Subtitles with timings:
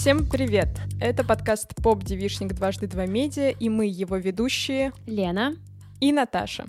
[0.00, 0.68] Всем привет!
[0.98, 5.56] Это подкаст «Поп Девишник дважды два медиа» и мы его ведущие Лена
[6.00, 6.64] и Наташа.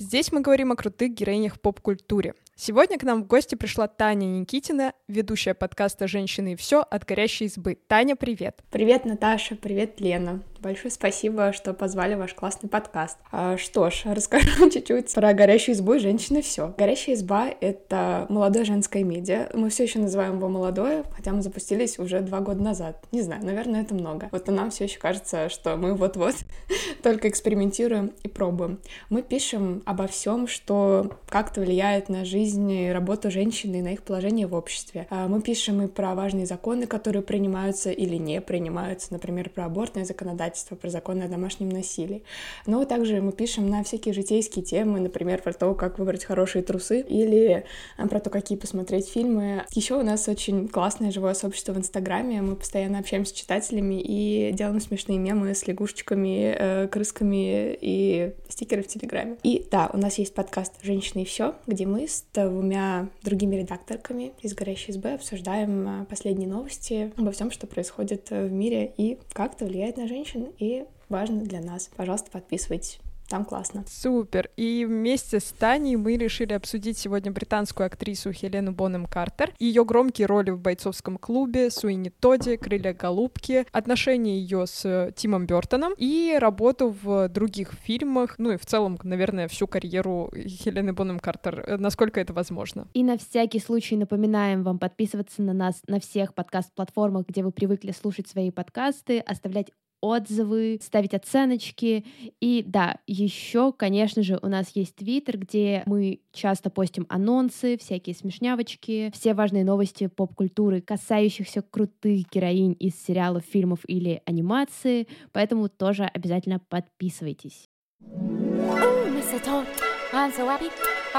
[0.00, 2.34] Здесь мы говорим о крутых героинях поп-культуре.
[2.56, 7.46] Сегодня к нам в гости пришла Таня Никитина, ведущая подкаста «Женщины и все» от «Горящей
[7.46, 7.78] избы».
[7.86, 8.64] Таня, привет!
[8.72, 10.42] Привет, Наташа, привет, Лена.
[10.62, 13.18] Большое спасибо, что позвали ваш классный подкаст.
[13.32, 16.72] А, что ж, расскажу чуть-чуть про «Горящую избу» и «Женщины все».
[16.78, 19.48] «Горящая изба»— это молодое женское медиа.
[19.54, 23.04] Мы все еще называем его молодое, хотя мы запустились уже два года назад.
[23.10, 24.28] Не знаю, наверное, это много.
[24.30, 26.36] Вот нам все еще кажется, что мы вот-вот
[27.02, 28.78] только экспериментируем и пробуем.
[29.10, 34.04] Мы пишем обо всем, что как-то влияет на жизнь и работу женщины и на их
[34.04, 35.08] положение в обществе.
[35.10, 40.04] А, мы пишем и про важные законы, которые принимаются или не принимаются, например, про абортное
[40.04, 42.22] законодательство, про законы о домашнем насилии.
[42.66, 47.00] Но также мы пишем на всякие житейские темы, например, про то, как выбрать хорошие трусы
[47.00, 47.64] или
[47.96, 49.64] а, про то, какие посмотреть фильмы.
[49.72, 52.42] Еще у нас очень классное живое сообщество в Инстаграме.
[52.42, 58.82] Мы постоянно общаемся с читателями и делаем смешные мемы с лягушечками, э, крысками и стикеры
[58.82, 59.36] в Телеграме.
[59.42, 64.32] И да, у нас есть подкаст «Женщины и все», где мы с двумя другими редакторками
[64.42, 69.18] из «Горящей СБ» обсуждаем а, последние новости обо всем, что происходит э, в мире и
[69.32, 71.90] как это влияет на женщин и важно для нас.
[71.96, 73.00] Пожалуйста, подписывайтесь.
[73.32, 73.84] Там классно.
[73.88, 74.50] Супер.
[74.58, 80.26] И вместе с Таней мы решили обсудить сегодня британскую актрису Хелену Бонем Картер, ее громкие
[80.26, 86.36] роли в бойцовском клубе, Суини Тоди, Крылья Голубки, отношения ее с э, Тимом Бертоном и
[86.38, 91.76] работу в других фильмах, ну и в целом, наверное, всю карьеру Хелены Бонем Картер, э,
[91.78, 92.86] насколько это возможно.
[92.92, 97.92] И на всякий случай напоминаем вам подписываться на нас на всех подкаст-платформах, где вы привыкли
[97.92, 99.70] слушать свои подкасты, оставлять
[100.02, 102.04] отзывы, ставить оценочки.
[102.40, 108.14] И да, еще, конечно же, у нас есть Твиттер, где мы часто постим анонсы, всякие
[108.14, 115.06] смешнявочки, все важные новости поп-культуры, касающихся крутых героинь из сериалов, фильмов или анимации.
[115.32, 117.70] Поэтому тоже обязательно подписывайтесь.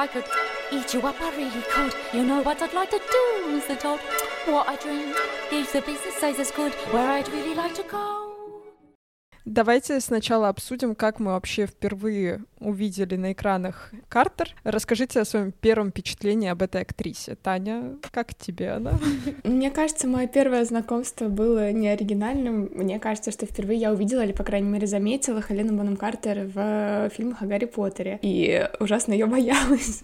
[0.08, 0.26] Could
[0.72, 0.84] eat
[7.90, 8.33] Mr.
[9.46, 14.56] Давайте сначала обсудим, как мы вообще впервые увидели на экранах Картер.
[14.64, 17.36] Расскажите о своем первом впечатлении об этой актрисе.
[17.36, 18.94] Таня, как тебе она?
[19.44, 22.70] Мне кажется, мое первое знакомство было не оригинальным.
[22.74, 27.10] Мне кажется, что впервые я увидела, или, по крайней мере, заметила Хелену Бонем Картер в
[27.10, 28.20] фильмах о Гарри Поттере.
[28.22, 30.02] И ужасно ее боялась.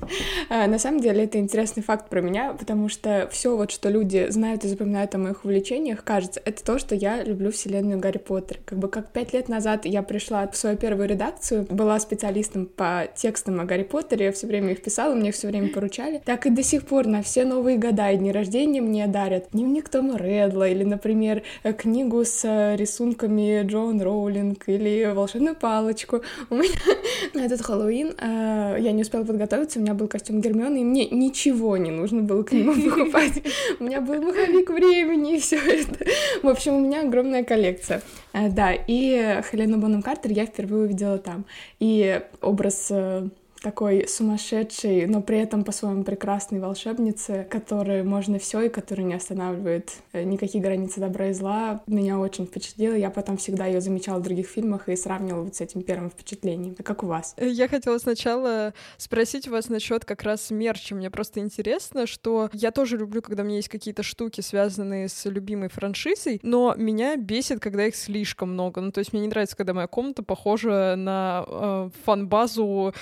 [0.49, 4.27] А, на самом деле, это интересный факт про меня, потому что все вот, что люди
[4.29, 8.59] знают и запоминают о моих увлечениях, кажется, это то, что я люблю вселенную Гарри Поттера.
[8.65, 12.65] Как бы как пять пять лет назад я пришла в свою первую редакцию, была специалистом
[12.65, 16.21] по текстам о Гарри Поттере, я все время их писала, мне все время поручали.
[16.25, 19.89] Так и до сих пор на все новые года и дни рождения мне дарят дневник
[19.89, 21.43] Тома Редла или, например,
[21.77, 22.43] книгу с
[22.75, 26.21] рисунками Джоан Роулинг или волшебную палочку.
[26.49, 26.73] У меня
[27.33, 31.07] на этот Хэллоуин э, я не успела подготовиться, у меня был костюм Гермионы, и мне
[31.07, 33.43] ничего не нужно было к нему покупать.
[33.79, 36.05] У меня был маховик времени и все это.
[36.41, 38.01] В общем, у меня огромная коллекция.
[38.33, 41.45] Э, да, и Хелену Бонем Картер я впервые увидела там.
[41.79, 43.29] И образ э,
[43.61, 49.91] такой сумасшедшей, но при этом по-своему прекрасной волшебницы, которой можно все и которая не останавливает
[50.13, 52.93] э, никакие границы добра и зла, меня очень впечатлило.
[52.93, 56.75] Я потом всегда ее замечала в других фильмах и сравнивала вот с этим первым впечатлением.
[56.79, 57.33] А как у вас?
[57.37, 60.95] Э, я хотела сначала спросить вас насчет как раз мерча.
[60.95, 65.25] Мне просто интересно, что я тоже люблю, когда у меня есть какие-то штуки, связанные с
[65.25, 68.79] любимой франшизой, но меня бесит, когда их слишком много.
[68.79, 72.93] Ну, то есть мне не нравится, когда моя комната похожа на э, фан-базу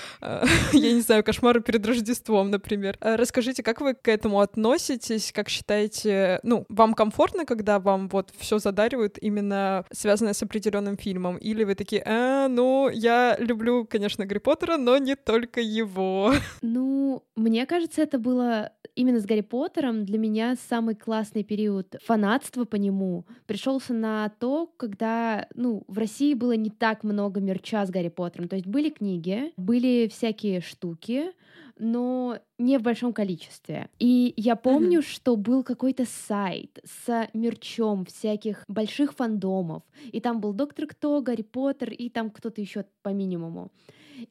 [0.72, 2.96] я не знаю, кошмары перед Рождеством, например.
[3.00, 8.32] А расскажите, как вы к этому относитесь, как считаете, ну, вам комфортно, когда вам вот
[8.38, 14.26] все задаривают именно связанное с определенным фильмом, или вы такие, а, ну, я люблю, конечно,
[14.26, 16.32] Гарри Поттера, но не только его.
[16.60, 22.64] Ну, мне кажется, это было именно с Гарри Поттером для меня самый классный период фанатства
[22.64, 27.90] по нему пришелся на то, когда, ну, в России было не так много мерча с
[27.90, 28.48] Гарри Поттером.
[28.48, 31.32] То есть были книги, были всякие штуки,
[31.78, 33.88] но не в большом количестве.
[33.98, 35.14] И я помню, mm-hmm.
[35.14, 39.82] что был какой-то сайт с мерчом всяких больших фандомов.
[40.12, 43.70] И там был Доктор Кто, Гарри Поттер, и там кто-то еще по минимуму.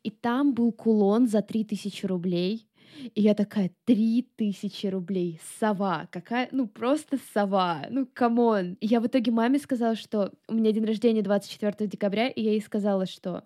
[0.04, 2.68] И там был кулон за 3000 рублей
[3.16, 8.78] и я такая, три тысячи рублей, сова, какая, ну просто сова, ну come on.
[8.82, 12.62] Я в итоге маме сказала, что у меня день рождения 24 декабря, и я ей
[12.62, 13.44] сказала, что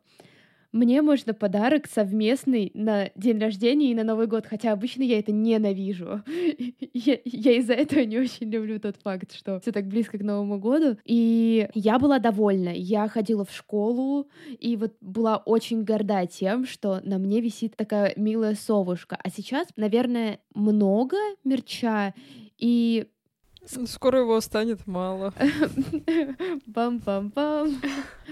[0.71, 5.31] мне можно подарок совместный на день рождения и на Новый год, хотя обычно я это
[5.31, 6.21] ненавижу.
[6.93, 10.59] я, я из-за этого не очень люблю тот факт, что все так близко к Новому
[10.59, 10.97] году.
[11.05, 12.69] И я была довольна.
[12.69, 14.29] Я ходила в школу
[14.59, 19.17] и вот была очень горда тем, что на мне висит такая милая совушка.
[19.21, 22.13] А сейчас, наверное, много мерча,
[22.61, 23.07] и
[23.65, 25.33] Скоро его станет мало.
[26.65, 27.79] Бам-бам-бам.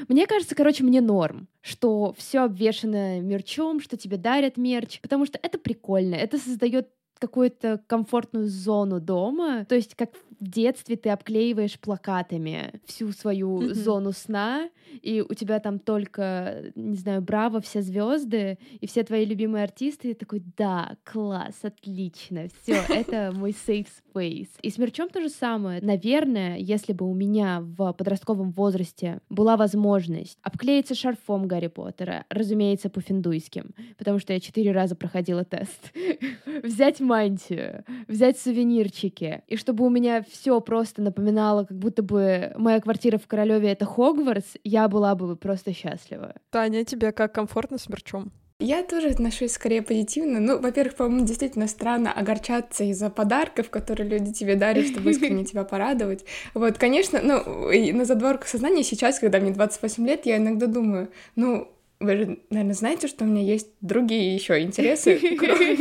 [0.07, 5.39] Мне кажется, короче, мне норм, что все обвешено мерчом, что тебе дарят мерч, потому что
[5.41, 6.89] это прикольно, это создает
[7.19, 9.65] какую-то комфортную зону дома.
[9.65, 13.73] То есть, как в детстве ты обклеиваешь плакатами всю свою mm-hmm.
[13.73, 14.69] зону сна,
[15.01, 20.11] и у тебя там только, не знаю, браво, все звезды, и все твои любимые артисты,
[20.11, 24.49] и такой, да, класс, отлично, все, это мой safe space.
[24.61, 25.81] И с мерчом то же самое.
[25.81, 32.89] Наверное, если бы у меня в подростковом возрасте была возможность обклеиться шарфом Гарри Поттера, разумеется,
[32.89, 35.91] по-финдуйским, потому что я четыре раза проходила тест,
[36.63, 42.79] взять мантию, взять сувенирчики, и чтобы у меня все просто напоминало, как будто бы моя
[42.79, 46.35] квартира в Королеве это Хогвартс, я была бы просто счастлива.
[46.51, 48.31] Таня, тебе как комфортно с мерчом?
[48.61, 50.41] Я тоже отношусь скорее позитивно.
[50.41, 55.63] Ну, во-первых, по-моему, действительно странно огорчаться из-за подарков, которые люди тебе дарят, чтобы искренне тебя
[55.63, 56.25] порадовать.
[56.53, 61.69] Вот, конечно, ну, на задворках сознания сейчас, когда мне 28 лет, я иногда думаю, ну,
[61.99, 65.75] вы же, наверное, знаете, что у меня есть другие еще интересы, кроме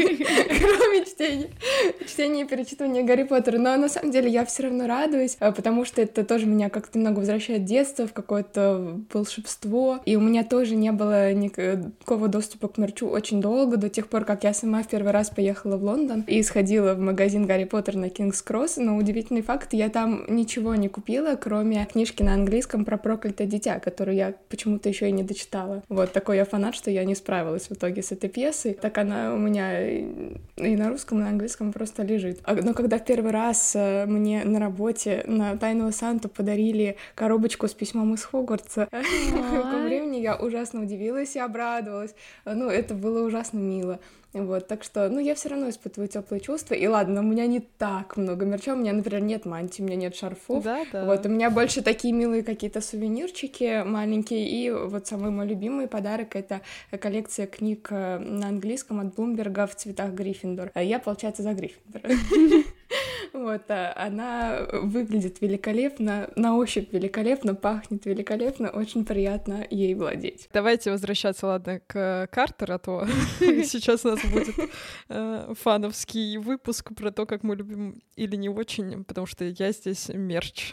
[1.05, 1.51] чтения,
[2.07, 3.59] чтения и перечитывания Гарри Поттера.
[3.59, 6.99] Но на самом деле я все равно радуюсь, а, потому что это тоже меня как-то
[6.99, 10.01] немного возвращает в детство, в какое-то волшебство.
[10.07, 14.25] И у меня тоже не было никакого доступа к мерчу очень долго, до тех пор,
[14.25, 17.95] как я сама в первый раз поехала в Лондон и сходила в магазин Гарри Поттер
[17.95, 18.77] на Кингс Кросс.
[18.77, 23.79] Но удивительный факт, я там ничего не купила, кроме книжки на английском про проклятое дитя,
[23.79, 25.85] которую я почему-то еще и не дочитала.
[25.89, 28.73] Вот вот такой я фанат, что я не справилась в итоге с этой пьесой.
[28.73, 32.41] Так она у меня и на русском, и на английском просто лежит.
[32.45, 37.69] А, но когда в первый раз э, мне на работе на Тайного Санту подарили коробочку
[37.69, 42.15] с письмом из Хогвартса, в каком времени я ужасно удивилась и обрадовалась.
[42.45, 44.01] Ну, это было ужасно мило.
[44.35, 46.75] Вот, так что, ну, я все равно испытываю теплые чувства.
[46.75, 48.75] И ладно, у меня не так много мерча.
[48.75, 50.63] У меня, например, нет мантии, у меня нет шарфов.
[50.63, 51.05] Да, да.
[51.05, 54.49] Вот, у меня больше такие милые какие-то сувенирчики маленькие.
[54.49, 56.61] И вот самый мой любимый подарок— это
[57.01, 60.71] коллекция книг э, на английском от Блумберга в цветах Гриффиндор.
[60.75, 62.03] А я, получается, за Гриффиндор.
[63.33, 70.49] Вот, а она выглядит великолепно, на ощупь великолепно, пахнет великолепно, очень приятно ей владеть.
[70.53, 73.07] Давайте возвращаться, ладно, к Картеру, а то
[73.41, 74.55] сейчас у нас будет
[75.09, 80.09] э, фановский выпуск про то, как мы любим или не очень, потому что я здесь
[80.09, 80.73] мерч.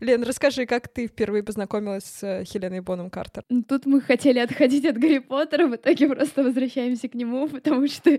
[0.00, 3.44] Лен, расскажи, как ты впервые познакомилась с э, Хеленой Боном Картер?
[3.48, 7.88] Ну, тут мы хотели отходить от Гарри Поттера, в итоге просто возвращаемся к нему, потому
[7.88, 8.18] что,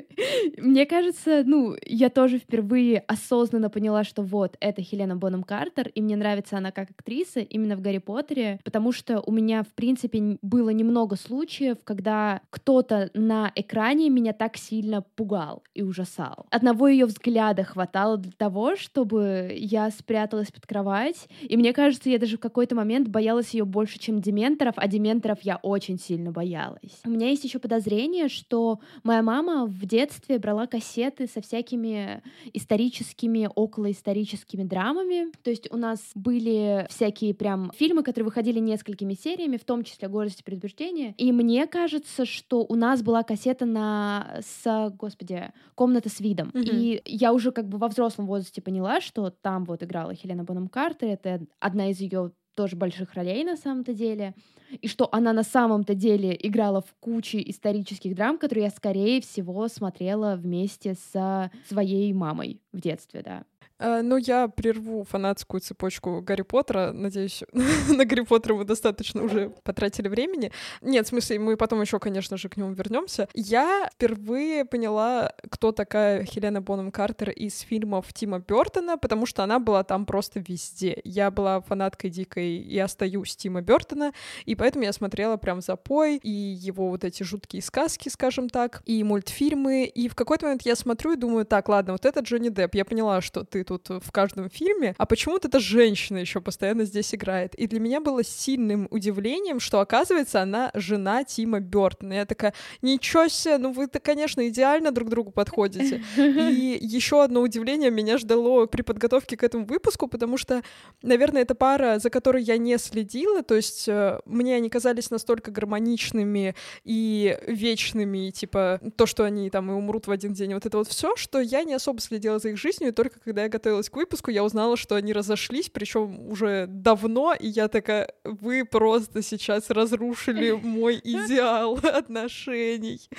[0.57, 6.01] мне кажется, ну, я тоже впервые осознанно поняла, что вот, это Хелена Боном Картер, и
[6.01, 10.37] мне нравится она как актриса именно в Гарри Поттере, потому что у меня, в принципе,
[10.41, 16.45] было немного случаев, когда кто-то на экране меня так сильно пугал и ужасал.
[16.49, 22.19] Одного ее взгляда хватало для того, чтобы я спряталась под кровать и мне кажется, я
[22.19, 27.01] даже в какой-то момент боялась ее больше, чем дементоров, а дементоров я очень сильно боялась.
[27.05, 32.21] У меня есть еще подозрение, что моя мама в детстве брала кассеты со всякими
[32.53, 35.31] историческими, околоисторическими драмами.
[35.43, 40.07] То есть у нас были всякие прям фильмы, которые выходили несколькими сериями, в том числе
[40.07, 41.13] «Гордость и предубеждение».
[41.17, 46.49] И мне кажется, что у нас была кассета на с, господи, «Комната с видом».
[46.49, 46.69] Mm-hmm.
[46.71, 50.67] И я уже как бы во взрослом возрасте поняла, что там вот играла Хелена Боном
[50.67, 54.35] Картер, это одна из ее тоже больших ролей на самом-то деле,
[54.81, 59.67] и что она на самом-то деле играла в куче исторических драм, которые я, скорее всего,
[59.67, 63.43] смотрела вместе со своей мамой в детстве, да.
[63.83, 66.93] Э, ну, я прерву фанатскую цепочку Гарри Поттера.
[66.93, 67.43] Надеюсь,
[67.89, 70.51] на Гарри Поттера мы достаточно уже потратили времени.
[70.81, 73.27] Нет, в смысле, мы потом еще, конечно же, к нему вернемся.
[73.33, 79.59] Я впервые поняла, кто такая Хелена Бонем Картер из фильмов Тима Бертона, потому что она
[79.59, 81.01] была там просто везде.
[81.03, 84.13] Я была фанаткой дикой и остаюсь Тима Бертона,
[84.45, 89.03] и поэтому я смотрела прям запой и его вот эти жуткие сказки, скажем так, и
[89.03, 89.85] мультфильмы.
[89.85, 92.75] И в какой-то момент я смотрю и думаю, так, ладно, вот это Джонни Депп.
[92.75, 96.85] Я поняла, что ты тут тут в каждом фильме, а почему-то эта женщина еще постоянно
[96.85, 97.55] здесь играет.
[97.55, 102.13] И для меня было сильным удивлением, что, оказывается, она жена Тима Бертона.
[102.13, 106.03] Я такая, ничего себе, ну вы-то, конечно, идеально друг другу подходите.
[106.17, 110.61] И еще одно удивление меня ждало при подготовке к этому выпуску, потому что,
[111.01, 115.51] наверное, это пара, за которой я не следила, то есть э, мне они казались настолько
[115.51, 120.65] гармоничными и вечными, и, типа то, что они там и умрут в один день, вот
[120.65, 123.49] это вот все, что я не особо следила за их жизнью, и только когда я
[123.63, 128.65] готовилась к выпуску, я узнала, что они разошлись, причем уже давно, и я такая, вы
[128.65, 133.09] просто сейчас разрушили мой идеал отношений.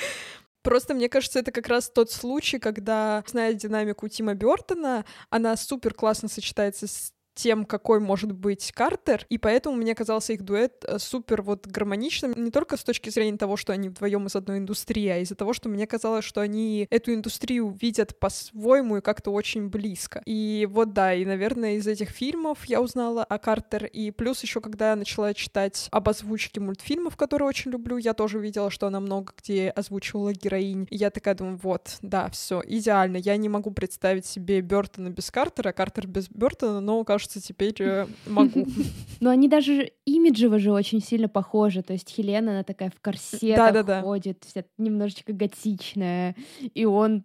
[0.63, 5.95] Просто мне кажется, это как раз тот случай, когда, зная динамику Тима Бертона, она супер
[5.95, 10.99] классно сочетается с тем, какой может быть Картер, и поэтому мне казался их дуэт э,
[10.99, 15.09] супер вот гармоничным, не только с точки зрения того, что они вдвоем из одной индустрии,
[15.09, 19.69] а из-за того, что мне казалось, что они эту индустрию видят по-своему и как-то очень
[19.69, 20.23] близко.
[20.27, 24.61] И вот да, и, наверное, из этих фильмов я узнала о Картер, и плюс еще,
[24.61, 29.01] когда я начала читать об озвучке мультфильмов, которые очень люблю, я тоже видела, что она
[29.01, 33.71] много где озвучивала героинь, и я такая думаю, вот, да, все, идеально, я не могу
[33.71, 38.67] представить себе Бертона без Картера, Картер без Бертона, но, кажется, кажется, теперь э, могу.
[39.21, 41.83] Но они даже имиджево же очень сильно похожи.
[41.83, 46.37] То есть Хелена, она такая в корсетах ходит, вся немножечко готичная.
[46.75, 47.25] И он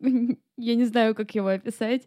[0.56, 2.02] я не знаю, как его описать,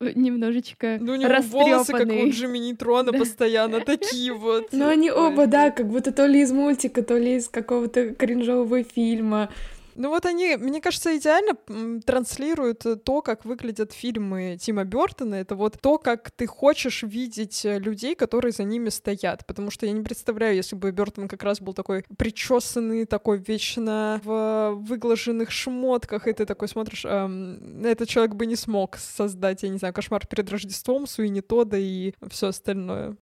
[0.00, 4.68] немножечко Ну, у него волосы, как у Джимми Нейтрона, постоянно такие вот.
[4.72, 8.82] Ну, они оба, да, как будто то ли из мультика, то ли из какого-то кринжового
[8.82, 9.50] фильма.
[9.96, 11.56] Ну вот они, мне кажется, идеально
[12.00, 15.36] транслируют э, то, как выглядят фильмы Тима Бертона.
[15.36, 19.46] Это вот то, как ты хочешь видеть э, людей, которые за ними стоят.
[19.46, 24.20] Потому что я не представляю, если бы Бертон как раз был такой причесанный, такой вечно
[24.24, 29.68] в выглаженных шмотках, и ты такой смотришь, эм, этот человек бы не смог создать, я
[29.68, 33.16] не знаю, кошмар перед Рождеством, Суини Тода и все остальное.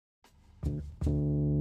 [1.05, 1.59] И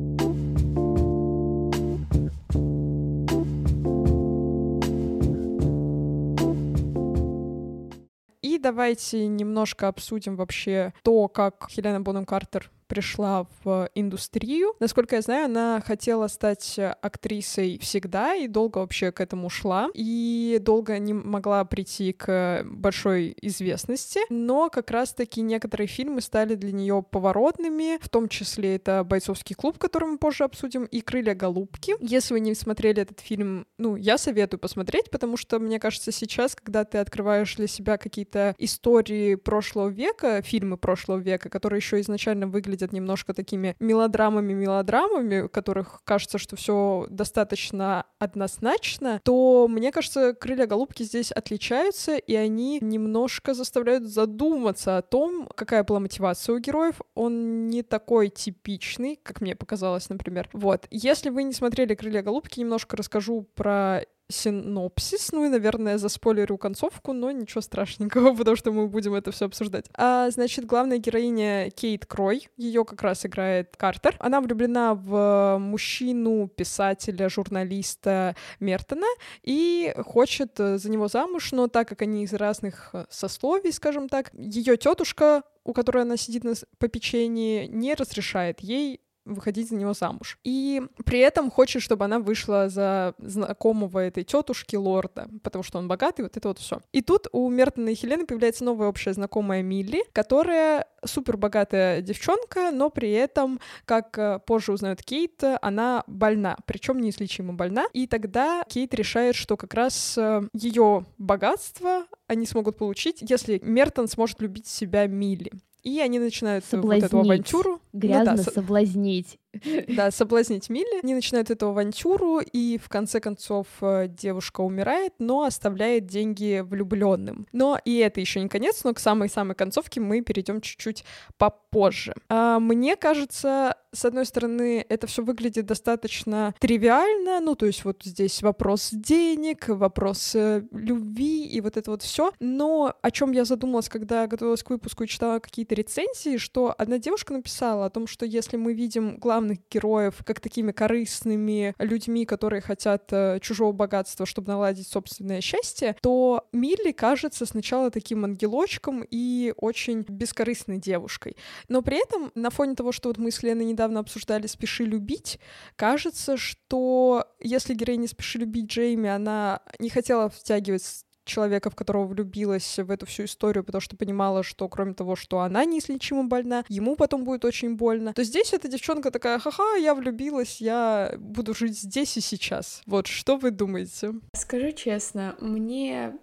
[8.58, 14.75] давайте немножко обсудим вообще то, как Хелена Бонем Картер пришла в индустрию.
[14.80, 19.88] Насколько я знаю, она хотела стать актрисой всегда и долго вообще к этому шла.
[19.95, 24.21] И долго не могла прийти к большой известности.
[24.30, 27.99] Но как раз-таки некоторые фильмы стали для нее поворотными.
[28.00, 31.95] В том числе это «Бойцовский клуб», который мы позже обсудим, и «Крылья голубки».
[32.00, 36.54] Если вы не смотрели этот фильм, ну, я советую посмотреть, потому что, мне кажется, сейчас,
[36.54, 42.47] когда ты открываешь для себя какие-то истории прошлого века, фильмы прошлого века, которые еще изначально
[42.47, 50.66] выглядят выглядят немножко такими мелодрамами-мелодрамами, которых кажется, что все достаточно однозначно, то, мне кажется, «Крылья
[50.66, 57.00] голубки» здесь отличаются, и они немножко заставляют задуматься о том, какая была мотивация у героев.
[57.14, 60.49] Он не такой типичный, как мне показалось, например.
[60.52, 60.87] Вот.
[60.90, 66.58] Если вы не смотрели «Крылья голубки», немножко расскажу про синопсис, ну и, наверное, за заспойлерю
[66.58, 69.87] концовку, но ничего страшненького, потому что мы будем это все обсуждать.
[69.94, 74.16] А, значит, главная героиня Кейт Крой, ее как раз играет Картер.
[74.18, 79.06] Она влюблена в мужчину, писателя, журналиста Мертона
[79.42, 84.76] и хочет за него замуж, но так как они из разных сословий, скажем так, ее
[84.76, 90.38] тетушка у которой она сидит на попечении, не разрешает ей выходить за него замуж.
[90.44, 95.88] И при этом хочет, чтобы она вышла за знакомого этой тетушки лорда, потому что он
[95.88, 96.80] богатый, вот это вот все.
[96.92, 102.70] И тут у Мертона и Хелены появляется новая общая знакомая Милли, которая супер богатая девчонка,
[102.73, 107.87] но при этом, как э, позже узнает Кейт, она больна, причем неизлечимо больна.
[107.92, 114.08] И тогда Кейт решает, что как раз э, ее богатство они смогут получить, если Мертон
[114.08, 115.52] сможет любить себя Милли.
[115.82, 117.80] И они начинают вот эту авантюру.
[117.92, 119.38] Грязно ну, да, соблазнить.
[119.88, 121.00] Да, соблазнить Милли.
[121.02, 127.47] Они начинают эту авантюру, и в конце концов э, девушка умирает, но оставляет деньги влюбленным.
[127.52, 131.05] Но и это еще не конец, но к самой-самой концовке мы перейдем чуть-чуть
[131.37, 132.14] попозже.
[132.28, 138.02] А, мне кажется, с одной стороны, это все выглядит достаточно тривиально, ну, то есть вот
[138.05, 142.33] здесь вопрос денег, вопрос э, любви и вот это вот все.
[142.40, 146.99] Но о чем я задумалась, когда готовилась к выпуску и читала какие-то рецензии, что одна
[146.99, 152.61] девушка написала о том, что если мы видим главных героев как такими корыстными людьми, которые
[152.61, 159.54] хотят э, чужого богатства, чтобы наладить собственное счастье, то Милли кажется сначала таким ангелочком и
[159.57, 161.37] очень бескорыстной девушкой.
[161.68, 165.38] Но при этом на фоне того, что вот мы с Леной недавно обсуждали «Спеши любить»,
[165.76, 172.78] кажется, что если героиня «Спеши любить» Джейми, она не хотела втягивать человека, в которого влюбилась
[172.78, 176.97] в эту всю историю, потому что понимала, что кроме того, что она неизлечимо больна, ему
[176.97, 181.78] потом будет очень больно, то здесь эта девчонка такая, ха-ха, я влюбилась, я буду жить
[181.78, 182.82] здесь и сейчас.
[182.87, 184.14] Вот, что вы думаете?
[184.35, 186.18] Скажу честно, мне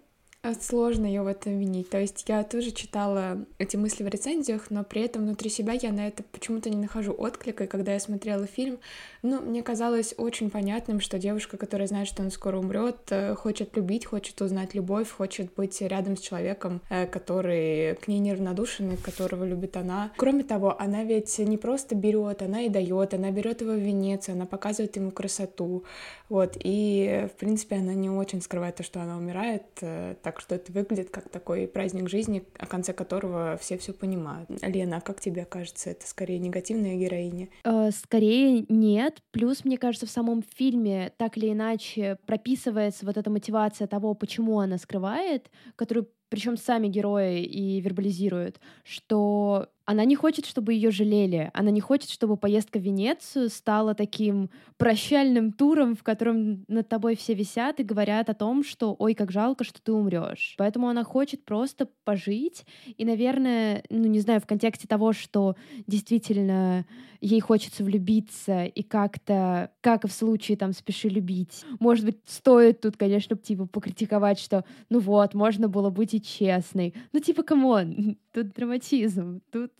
[0.54, 1.90] сложно ее в этом винить.
[1.90, 5.92] То есть я тоже читала эти мысли в рецензиях, но при этом внутри себя я
[5.92, 7.64] на это почему-то не нахожу отклика.
[7.64, 8.78] И когда я смотрела фильм,
[9.22, 13.76] ну, мне казалось очень понятным, что девушка, которая знает, что она скоро умрет, э, хочет
[13.76, 18.96] любить, хочет узнать любовь, хочет быть рядом с человеком, э, который к ней неравнодушен и
[18.96, 20.12] которого любит она.
[20.16, 24.34] Кроме того, она ведь не просто берет, она и дает, она берет его в Венецию,
[24.34, 25.84] она показывает ему красоту,
[26.28, 30.42] вот, и, в принципе, она не очень скрывает то, что она умирает, э, так так
[30.42, 34.50] что это выглядит как такой праздник жизни, о конце которого все все понимают.
[34.62, 37.48] Лена, а как тебе кажется, это скорее негативная героиня?
[37.64, 39.22] Э, скорее нет.
[39.30, 44.60] Плюс, мне кажется, в самом фильме так или иначе прописывается вот эта мотивация того, почему
[44.60, 51.50] она скрывает, которую причем сами герои и вербализируют, что она не хочет, чтобы ее жалели,
[51.54, 57.16] она не хочет, чтобы поездка в Венецию стала таким прощальным туром, в котором над тобой
[57.16, 60.54] все висят и говорят о том, что ой, как жалко, что ты умрешь.
[60.58, 62.66] Поэтому она хочет просто пожить
[62.96, 65.54] и, наверное, ну не знаю, в контексте того, что
[65.86, 66.84] действительно
[67.20, 72.80] ей хочется влюбиться и как-то, как и в случае там «Спеши любить», может быть, стоит
[72.80, 76.94] тут, конечно, типа покритиковать, что ну вот, можно было быть и честной.
[77.12, 79.72] Ну типа, come on, тут драматизм, тут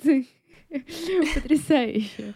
[1.34, 2.34] Потрясающе.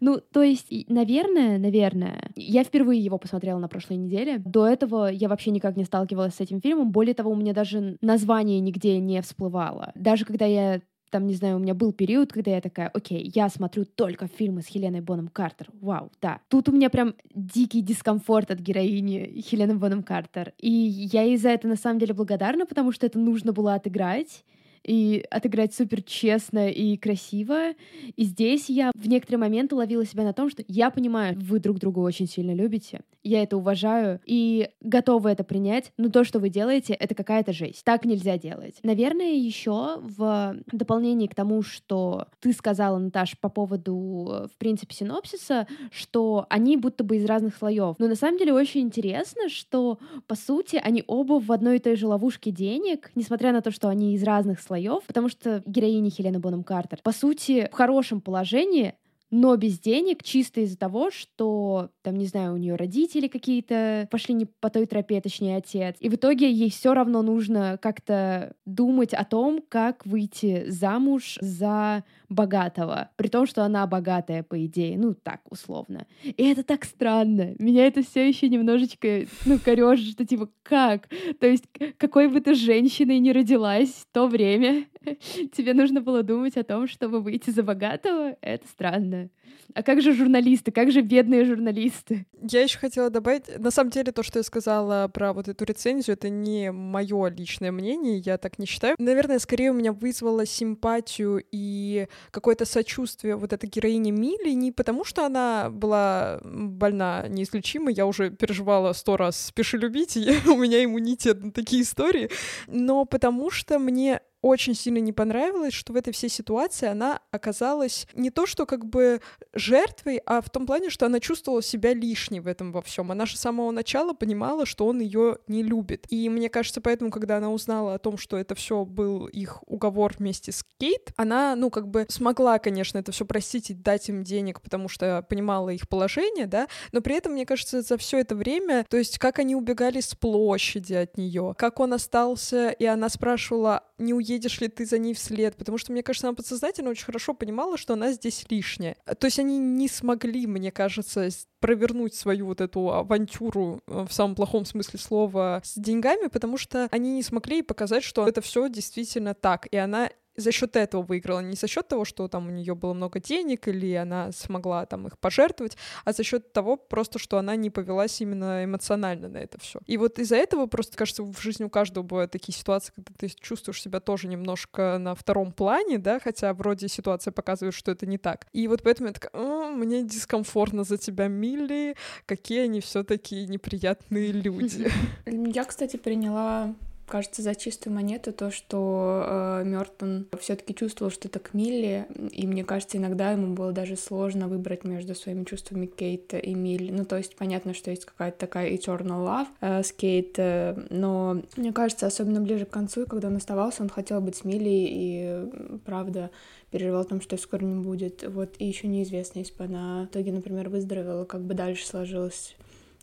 [0.00, 4.38] Ну, то есть, наверное, наверное, я впервые его посмотрела на прошлой неделе.
[4.38, 6.90] До этого я вообще никак не сталкивалась с этим фильмом.
[6.90, 9.92] Более того, у меня даже название нигде не всплывало.
[9.94, 13.48] Даже когда я там, не знаю, у меня был период, когда я такая, окей, я
[13.48, 15.68] смотрю только фильмы с Хеленой Боном Картер.
[15.80, 16.40] Вау, да.
[16.48, 20.52] Тут у меня прям дикий дискомфорт от героини Хелены Боном Картер.
[20.58, 24.44] И я ей за это на самом деле благодарна, потому что это нужно было отыграть
[24.84, 27.72] и отыграть супер честно и красиво.
[28.16, 31.78] И здесь я в некоторые моменты ловила себя на том, что я понимаю, вы друг
[31.78, 36.50] друга очень сильно любите, я это уважаю и готова это принять, но то, что вы
[36.50, 37.82] делаете, это какая-то жесть.
[37.82, 38.76] Так нельзя делать.
[38.82, 45.66] Наверное, еще в дополнение к тому, что ты сказала, Наташ, по поводу, в принципе, синопсиса,
[45.90, 47.96] что они будто бы из разных слоев.
[47.98, 51.96] Но на самом деле очень интересно, что, по сути, они оба в одной и той
[51.96, 56.10] же ловушке денег, несмотря на то, что они из разных слоев, слоев, потому что героиня
[56.10, 58.94] Хелена Боном Картер, по сути, в хорошем положении,
[59.30, 64.34] но без денег, чисто из-за того, что, там, не знаю, у нее родители какие-то пошли
[64.34, 65.96] не по той тропе, точнее, отец.
[66.00, 72.04] И в итоге ей все равно нужно как-то думать о том, как выйти замуж за
[72.28, 76.06] богатого, при том, что она богатая, по идее, ну, так, условно.
[76.22, 77.54] И это так странно.
[77.58, 81.08] Меня это все еще немножечко, ну, корежит, что типа, как?
[81.40, 81.64] То есть,
[81.98, 84.86] какой бы ты женщиной не родилась в то время,
[85.52, 88.36] тебе нужно было думать о том, чтобы выйти за богатого?
[88.40, 89.30] Это странно.
[89.74, 90.70] А как же журналисты?
[90.70, 92.26] Как же бедные журналисты?
[92.42, 96.14] Я еще хотела добавить, на самом деле, то, что я сказала про вот эту рецензию,
[96.14, 98.96] это не мое личное мнение, я так не считаю.
[98.98, 105.04] Наверное, скорее у меня вызвало симпатию и какое-то сочувствие вот эта героиня Мили, не потому
[105.04, 110.84] что она была больна неизлечимо, я уже переживала сто раз «Спеши любить», и у меня
[110.84, 112.30] иммунитет на такие истории,
[112.66, 118.06] но потому что мне очень сильно не понравилось, что в этой всей ситуации она оказалась
[118.12, 119.22] не то, что как бы
[119.54, 123.10] жертвой, а в том плане, что она чувствовала себя лишней в этом во всем.
[123.10, 126.04] Она же с самого начала понимала, что он ее не любит.
[126.10, 130.14] И мне кажется, поэтому, когда она узнала о том, что это все был их уговор
[130.18, 134.24] вместе с Кейт, она, ну, как бы смогла, конечно, это все простить и дать им
[134.24, 138.34] денег, потому что понимала их положение, да, но при этом, мне кажется, за все это
[138.34, 143.08] время, то есть как они убегали с площади от нее, как он остался, и она
[143.08, 147.04] спрашивала, не уедешь ли ты за ней вслед, потому что, мне кажется, она подсознательно очень
[147.04, 148.96] хорошо понимала, что она здесь лишняя.
[149.18, 151.28] То есть они не смогли, мне кажется,
[151.60, 156.88] провернуть свою вот эту авантюру э, в самом плохом смысле слова с деньгами, потому что
[156.90, 161.40] они не смогли показать, что это все действительно так, и она за счет этого выиграла,
[161.40, 165.06] не за счет того, что там у нее было много денег или она смогла там
[165.06, 169.58] их пожертвовать, а за счет того просто, что она не повелась именно эмоционально на это
[169.60, 169.80] все.
[169.86, 173.28] И вот из-за этого просто кажется в жизни у каждого бывают такие ситуации, когда ты
[173.28, 178.18] чувствуешь себя тоже немножко на втором плане, да, хотя вроде ситуация показывает, что это не
[178.18, 178.46] так.
[178.52, 184.32] И вот поэтому я такая, мне дискомфортно за тебя, Милли, какие они все таки неприятные
[184.32, 184.90] люди.
[185.26, 186.74] Я, кстати, приняла
[187.06, 192.64] кажется, за чистую монету то, что э, Мертон все-таки чувствовал что-то к Милли, и мне
[192.64, 196.90] кажется, иногда ему было даже сложно выбрать между своими чувствами Кейта и Милли.
[196.90, 201.42] Ну, то есть понятно, что есть какая-то такая eternal love э, с Кейт, э, но
[201.56, 205.78] мне кажется, особенно ближе к концу, когда он оставался, он хотел быть с Милли, и
[205.84, 206.30] правда
[206.70, 208.24] переживал о том, что скоро не будет.
[208.26, 212.56] Вот, и еще неизвестно, если бы она в итоге, например, выздоровела, как бы дальше сложилось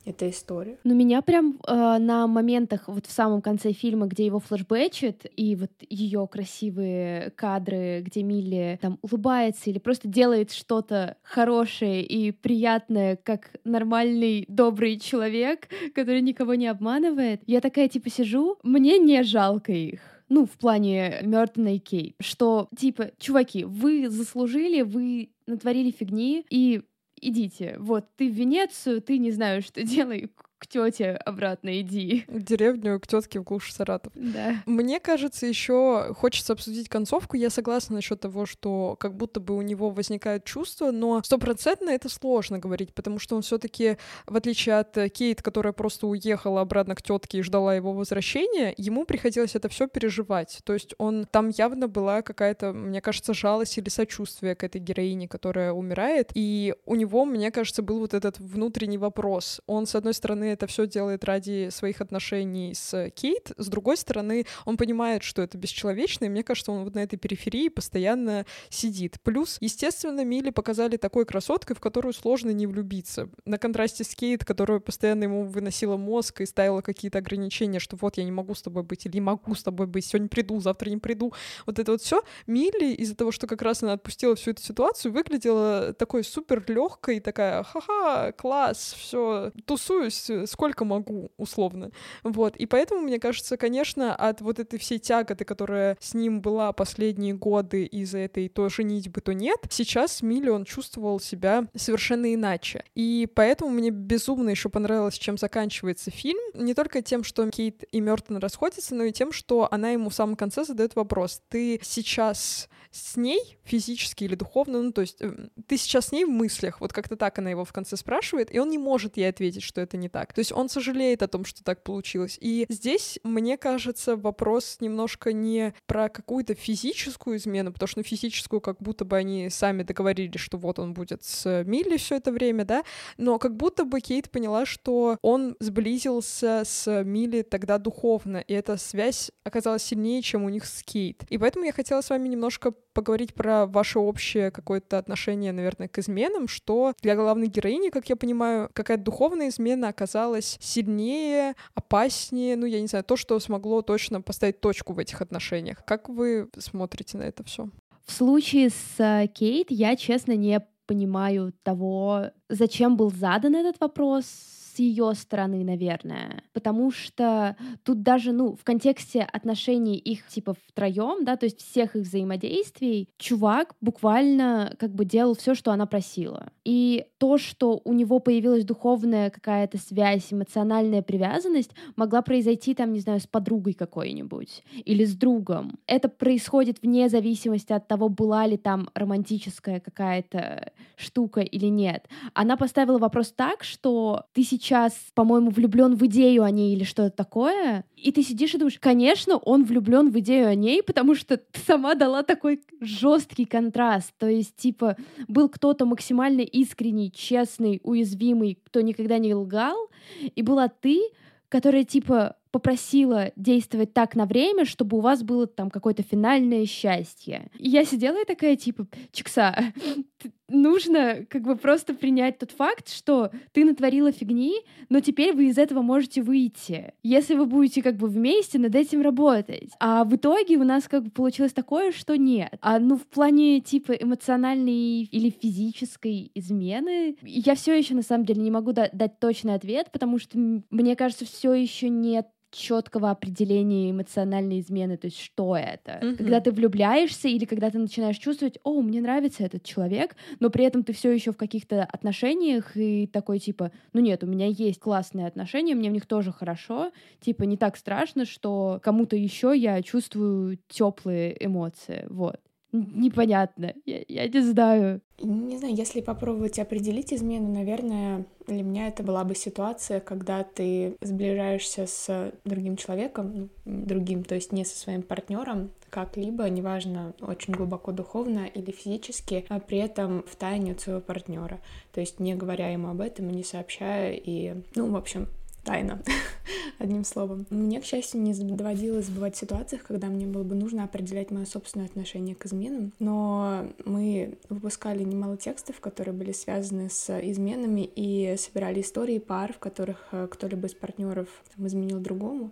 [0.05, 0.77] эта история.
[0.83, 5.55] Ну, меня прям э, на моментах вот в самом конце фильма, где его флешбэчит, и
[5.55, 13.15] вот ее красивые кадры, где Милли там улыбается или просто делает что-то хорошее и приятное,
[13.15, 19.71] как нормальный, добрый человек, который никого не обманывает, я такая типа сижу, мне не жалко
[19.71, 19.99] их
[20.31, 26.83] ну, в плане Мёртона и Кейт, что, типа, чуваки, вы заслужили, вы натворили фигни, и
[27.21, 30.31] идите, вот, ты в Венецию, ты не знаю, что делай,
[30.61, 32.23] к тете обратно иди.
[32.27, 34.13] В деревню к тетке в глушь Саратов.
[34.13, 34.57] Да.
[34.67, 37.35] Мне кажется, еще хочется обсудить концовку.
[37.35, 42.09] Я согласна насчет того, что как будто бы у него возникают чувства, но стопроцентно это
[42.09, 43.97] сложно говорить, потому что он все-таки,
[44.27, 49.05] в отличие от Кейт, которая просто уехала обратно к тетке и ждала его возвращения, ему
[49.05, 50.59] приходилось это все переживать.
[50.63, 55.27] То есть он там явно была какая-то, мне кажется, жалость или сочувствие к этой героине,
[55.27, 56.29] которая умирает.
[56.35, 59.59] И у него, мне кажется, был вот этот внутренний вопрос.
[59.65, 64.45] Он, с одной стороны, это все делает ради своих отношений с Кейт, с другой стороны,
[64.65, 69.17] он понимает, что это бесчеловечно, и мне кажется, он вот на этой периферии постоянно сидит.
[69.23, 73.29] Плюс, естественно, Милли показали такой красоткой, в которую сложно не влюбиться.
[73.45, 78.17] На контрасте с Кейт, которая постоянно ему выносила мозг и ставила какие-то ограничения, что вот
[78.17, 80.89] я не могу с тобой быть или не могу с тобой быть, сегодня приду, завтра
[80.89, 81.33] не приду.
[81.65, 82.21] Вот это вот все.
[82.47, 87.19] Милли из-за того, что как раз она отпустила всю эту ситуацию, выглядела такой супер легкой,
[87.19, 91.91] такая, ха-ха, класс, все, тусуюсь сколько могу, условно.
[92.23, 92.55] Вот.
[92.57, 97.33] И поэтому, мне кажется, конечно, от вот этой всей тяготы, которая с ним была последние
[97.33, 102.83] годы из-за этой то женитьбы, то нет, сейчас Милли он чувствовал себя совершенно иначе.
[102.95, 106.39] И поэтому мне безумно еще понравилось, чем заканчивается фильм.
[106.53, 110.13] Не только тем, что Кейт и Мертон расходятся, но и тем, что она ему в
[110.13, 111.41] самом конце задает вопрос.
[111.49, 115.31] Ты сейчас с ней физически или духовно, ну, то есть э,
[115.65, 118.59] ты сейчас с ней в мыслях, вот как-то так она его в конце спрашивает, и
[118.59, 120.30] он не может ей ответить, что это не так.
[120.33, 122.37] То есть он сожалеет о том, что так получилось.
[122.41, 128.61] И здесь, мне кажется, вопрос немножко не про какую-то физическую измену, потому что ну, физическую
[128.61, 132.65] как будто бы они сами договорились, что вот он будет с Милли все это время,
[132.65, 132.83] да,
[133.17, 138.77] но как будто бы Кейт поняла, что он сблизился с Милли тогда духовно, и эта
[138.77, 141.23] связь оказалась сильнее, чем у них с Кейт.
[141.29, 145.97] И поэтому я хотела с вами немножко поговорить про ваше общее какое-то отношение, наверное, к
[145.99, 152.65] изменам, что для главной героини, как я понимаю, какая-то духовная измена оказалась сильнее, опаснее, ну,
[152.65, 155.83] я не знаю, то, что смогло точно поставить точку в этих отношениях.
[155.85, 157.69] Как вы смотрите на это все?
[158.05, 164.25] В случае с э, Кейт я, честно, не понимаю того, зачем был задан этот вопрос,
[164.71, 166.43] с ее стороны, наверное.
[166.53, 171.95] Потому что тут даже, ну, в контексте отношений их, типа, втроем, да, то есть всех
[171.95, 176.51] их взаимодействий, чувак буквально как бы делал все, что она просила.
[176.63, 182.99] И то, что у него появилась духовная какая-то связь, эмоциональная привязанность, могла произойти, там, не
[182.99, 185.79] знаю, с подругой какой-нибудь или с другом.
[185.85, 192.07] Это происходит вне зависимости от того, была ли там романтическая какая-то штука или нет.
[192.33, 196.83] Она поставила вопрос так, что ты сейчас сейчас, по-моему, влюблен в идею о ней или
[196.83, 201.15] что-то такое, и ты сидишь и думаешь, конечно, он влюблен в идею о ней, потому
[201.15, 204.13] что ты сама дала такой жесткий контраст.
[204.19, 204.97] То есть, типа,
[205.27, 209.89] был кто-то максимально искренний, честный, уязвимый, кто никогда не лгал,
[210.35, 211.01] и была ты,
[211.49, 217.49] которая, типа, попросила действовать так на время, чтобы у вас было там какое-то финальное счастье.
[217.57, 219.55] И я сидела и такая, типа, Чикса,
[220.51, 224.53] нужно как бы просто принять тот факт, что ты натворила фигни,
[224.89, 229.01] но теперь вы из этого можете выйти, если вы будете как бы вместе над этим
[229.01, 229.71] работать.
[229.79, 232.53] А в итоге у нас как бы получилось такое, что нет.
[232.61, 238.41] А ну в плане типа эмоциональной или физической измены я все еще на самом деле
[238.41, 244.59] не могу дать точный ответ, потому что мне кажется, все еще нет четкого определения эмоциональной
[244.59, 245.99] измены, то есть что это.
[246.01, 246.15] Mm-hmm.
[246.17, 250.65] Когда ты влюбляешься или когда ты начинаешь чувствовать, о, мне нравится этот человек, но при
[250.65, 254.79] этом ты все еще в каких-то отношениях и такой типа, ну нет, у меня есть
[254.79, 259.81] классные отношения, мне в них тоже хорошо, типа не так страшно, что кому-то еще я
[259.81, 262.39] чувствую теплые эмоции, вот.
[262.71, 263.73] Непонятно.
[263.85, 265.01] Я, я не знаю.
[265.21, 270.95] Не знаю, если попробовать определить измену, наверное, для меня это была бы ситуация, когда ты
[271.01, 277.91] сближаешься с другим человеком, другим, то есть не со своим партнером, как-либо, неважно, очень глубоко
[277.91, 281.59] духовно или физически, а при этом в тайне своего партнера.
[281.91, 285.27] То есть не говоря ему об этом не сообщая, и, ну, в общем,
[285.63, 286.01] тайна,
[286.79, 287.45] одним словом.
[287.49, 291.45] Мне, к счастью, не доводилось бывать в ситуациях, когда мне было бы нужно определять мое
[291.45, 298.35] собственное отношение к изменам, но мы выпускали немало текстов, которые были связаны с изменами, и
[298.37, 302.51] собирали истории пар, в которых э, кто-либо из партнеров изменил другому,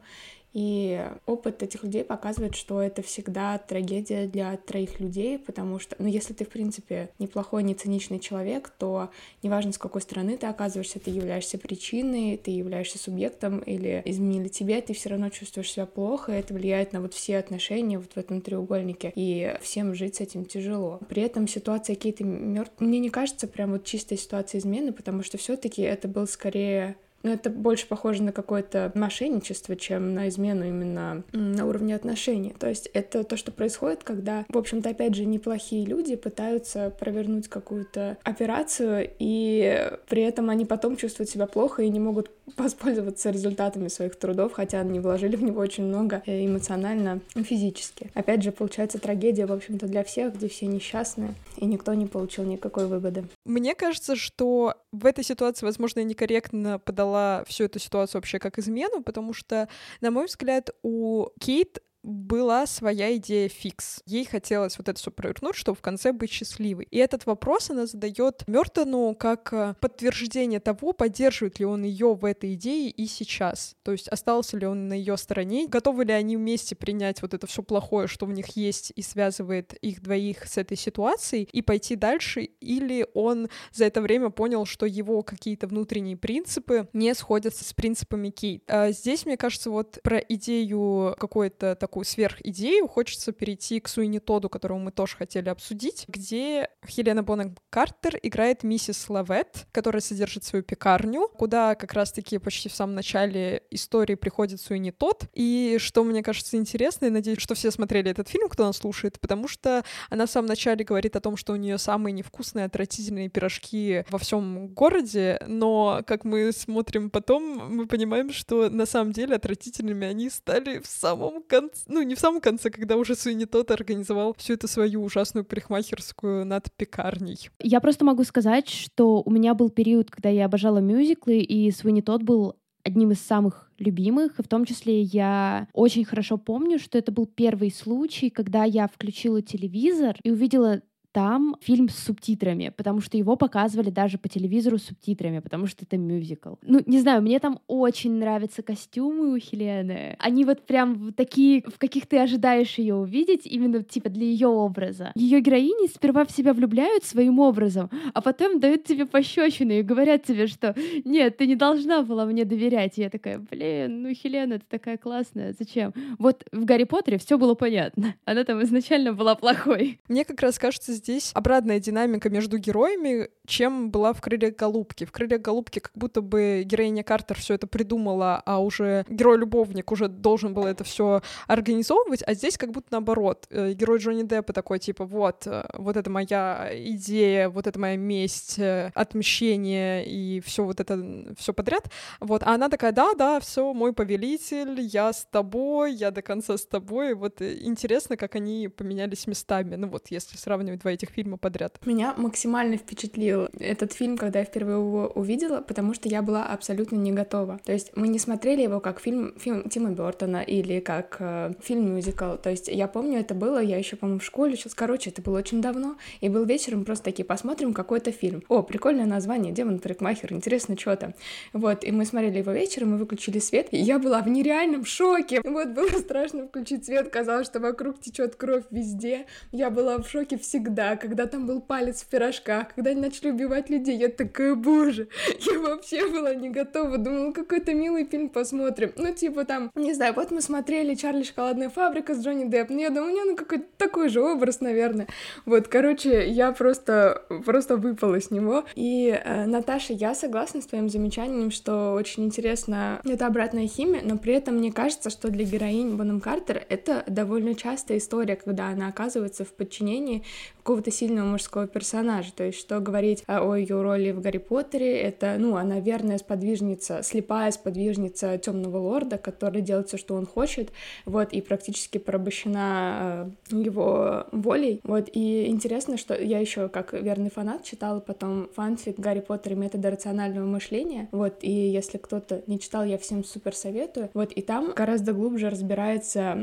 [0.53, 6.07] и опыт этих людей показывает, что это всегда трагедия для троих людей, потому что, ну,
[6.07, 9.12] если ты, в принципе, неплохой, не циничный человек, то
[9.43, 14.81] неважно, с какой стороны ты оказываешься, ты являешься причиной, ты являешься субъектом или изменили тебе,
[14.81, 18.17] ты все равно чувствуешь себя плохо, и это влияет на вот все отношения вот в
[18.17, 20.99] этом треугольнике, и всем жить с этим тяжело.
[21.09, 22.73] При этом ситуация Кейта мертв...
[22.79, 26.95] Мне не кажется прям вот чистая ситуация измены, потому что все таки это был скорее
[27.23, 32.55] но это больше похоже на какое-то мошенничество, чем на измену именно на уровне отношений.
[32.58, 37.47] То есть это то, что происходит, когда, в общем-то, опять же, неплохие люди пытаются провернуть
[37.47, 43.88] какую-то операцию, и при этом они потом чувствуют себя плохо и не могут воспользоваться результатами
[43.88, 48.12] своих трудов, хотя они вложили в него очень много э, эмоционально, физически.
[48.13, 52.43] Опять же, получается трагедия, в общем-то, для всех, где все несчастные, и никто не получил
[52.45, 53.25] никакой выгоды.
[53.45, 58.39] Мне кажется, что в этой ситуации, возможно, я некорректно подала подала всю эту ситуацию вообще
[58.39, 59.67] как измену, потому что,
[60.02, 64.01] на мой взгляд, у Кейт была своя идея фикс.
[64.05, 66.88] Ей хотелось вот это все провернуть, чтобы в конце быть счастливой.
[66.91, 72.25] И этот вопрос она задает Мертону как э, подтверждение того, поддерживает ли он ее в
[72.25, 73.75] этой идее и сейчас.
[73.83, 77.47] То есть остался ли он на ее стороне, готовы ли они вместе принять вот это
[77.47, 81.95] все плохое, что в них есть и связывает их двоих с этой ситуацией, и пойти
[81.95, 87.73] дальше, или он за это время понял, что его какие-то внутренние принципы не сходятся с
[87.73, 88.63] принципами Кейт.
[88.67, 94.49] А здесь, мне кажется, вот про идею какой-то такую сверхидею, хочется перейти к Суини Тоду,
[94.49, 100.63] которого мы тоже хотели обсудить, где Хелена Бонем Картер играет миссис Лавет, которая содержит свою
[100.63, 105.25] пекарню, куда как раз-таки почти в самом начале истории приходит Суини Тод.
[105.33, 109.19] И что мне кажется интересно, и надеюсь, что все смотрели этот фильм, кто нас слушает,
[109.19, 113.29] потому что она в самом начале говорит о том, что у нее самые невкусные, отвратительные
[113.29, 119.35] пирожки во всем городе, но как мы смотрим потом, мы понимаем, что на самом деле
[119.35, 123.71] отвратительными они стали в самом конце ну, не в самом конце, когда уже Суини Тот
[123.71, 127.49] организовал всю эту свою ужасную парикмахерскую над пекарней.
[127.59, 132.01] Я просто могу сказать, что у меня был период, когда я обожала мюзиклы, и Суини
[132.01, 136.97] Тот был одним из самых любимых, и в том числе я очень хорошо помню, что
[136.97, 140.81] это был первый случай, когда я включила телевизор и увидела
[141.19, 145.84] там фильм с субтитрами, потому что его показывали даже по телевизору с субтитрами, потому что
[145.84, 146.53] это мюзикл.
[146.62, 150.15] Ну, не знаю, мне там очень нравятся костюмы у Хелены.
[150.19, 155.12] Они вот прям такие, в каких ты ожидаешь ее увидеть, именно типа для ее образа.
[155.15, 160.23] Ее героини сперва в себя влюбляют своим образом, а потом дают тебе пощечину и говорят
[160.23, 162.97] тебе, что нет, ты не должна была мне доверять.
[162.97, 165.93] И я такая, блин, ну Хелена, ты такая классная, зачем?
[166.17, 168.15] Вот в Гарри Поттере все было понятно.
[168.23, 169.99] Она там изначально была плохой.
[170.08, 175.06] Мне как раз кажется, здесь обратная динамика между героями, чем была в «Крыльях голубки».
[175.06, 180.08] В «Крыльях голубки» как будто бы героиня Картер все это придумала, а уже герой-любовник уже
[180.08, 183.48] должен был это все организовывать, а здесь как будто наоборот.
[183.50, 187.98] Э, герой Джонни Деппа такой, типа, вот, э, вот это моя идея, вот это моя
[187.98, 191.89] месть, э, отмщение и все вот это, все подряд.
[192.19, 196.58] Вот, а она такая, да, да, все, мой повелитель, я с тобой, я до конца
[196.58, 197.13] с тобой.
[197.15, 199.76] Вот интересно, как они поменялись местами.
[199.76, 201.80] Ну вот, если сравнивать два этих фильма подряд.
[201.86, 206.95] Меня максимально впечатлил этот фильм, когда я впервые его увидела, потому что я была абсолютно
[206.95, 207.60] не готова.
[207.65, 212.36] То есть мы не смотрели его как фильм, фильм Тима Бертона или как э, фильм-мюзикл.
[212.36, 215.39] То есть я помню, это было, я еще, по-моему, в школе, сейчас, короче, это было
[215.39, 218.43] очень давно, и был вечером просто такие, посмотрим какой-то фильм.
[218.47, 221.13] О, прикольное название, Демон Парикмахер, интересно, что там.
[221.54, 225.41] Вот, и мы смотрели его вечером, мы выключили свет, и я была в нереальном шоке.
[225.43, 229.25] Вот, было страшно включить свет, казалось, что вокруг течет кровь везде.
[229.52, 233.31] Я была в шоке всегда да, когда там был палец в пирожках, когда они начали
[233.31, 235.09] убивать людей, я такая, боже,
[235.51, 238.93] я вообще была не готова, думала, какой-то милый фильм посмотрим.
[238.95, 242.79] Ну, типа там, не знаю, вот мы смотрели «Чарли шоколадная фабрика» с Джонни Депп, ну,
[242.79, 245.07] я думаю, у него ну, какой-то такой же образ, наверное.
[245.45, 248.63] Вот, короче, я просто, просто выпала с него.
[248.75, 254.17] И, э, Наташа, я согласна с твоим замечанием, что очень интересно это обратная химия, но
[254.17, 258.87] при этом мне кажется, что для героинь Бонем Картер это довольно частая история, когда она
[258.87, 260.23] оказывается в подчинении
[260.69, 262.32] какого-то сильного мужского персонажа.
[262.32, 267.01] То есть, что говорить о ее роли в Гарри Поттере, это, ну, она верная сподвижница,
[267.01, 270.69] слепая сподвижница темного лорда, который делает все, что он хочет,
[271.05, 274.79] вот, и практически порабощена э, его волей.
[274.84, 279.55] Вот, и интересно, что я еще как верный фанат читала потом фанфик Гарри Поттер и
[279.55, 284.43] методы рационального мышления, вот, и если кто-то не читал, я всем супер советую, вот, и
[284.43, 286.38] там гораздо глубже разбирается